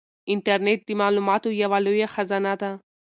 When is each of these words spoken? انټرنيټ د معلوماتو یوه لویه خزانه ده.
انټرنيټ 0.33 0.79
د 0.85 0.89
معلوماتو 1.01 1.49
یوه 1.61 1.77
لویه 1.85 2.07
خزانه 2.13 2.53
ده. 2.61 2.71